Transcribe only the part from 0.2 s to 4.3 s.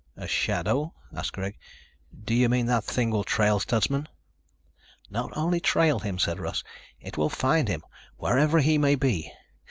shadow?" asked Greg. "Do you mean that thing will trail Stutsman?"